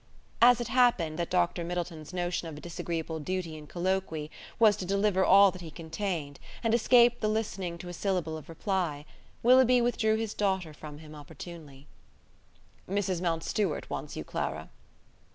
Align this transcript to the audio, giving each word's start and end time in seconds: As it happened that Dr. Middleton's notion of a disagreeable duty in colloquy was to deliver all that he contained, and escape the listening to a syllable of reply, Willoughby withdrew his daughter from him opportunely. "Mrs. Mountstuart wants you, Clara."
As 0.41 0.59
it 0.59 0.69
happened 0.69 1.19
that 1.19 1.29
Dr. 1.29 1.63
Middleton's 1.63 2.11
notion 2.11 2.47
of 2.47 2.57
a 2.57 2.59
disagreeable 2.59 3.19
duty 3.19 3.55
in 3.55 3.67
colloquy 3.67 4.31
was 4.57 4.75
to 4.77 4.83
deliver 4.87 5.23
all 5.23 5.51
that 5.51 5.61
he 5.61 5.69
contained, 5.69 6.39
and 6.63 6.73
escape 6.73 7.19
the 7.19 7.27
listening 7.27 7.77
to 7.77 7.87
a 7.87 7.93
syllable 7.93 8.35
of 8.35 8.49
reply, 8.49 9.05
Willoughby 9.43 9.79
withdrew 9.79 10.15
his 10.15 10.33
daughter 10.33 10.73
from 10.73 10.97
him 10.97 11.13
opportunely. 11.13 11.85
"Mrs. 12.89 13.21
Mountstuart 13.21 13.91
wants 13.91 14.15
you, 14.17 14.23
Clara." 14.23 14.71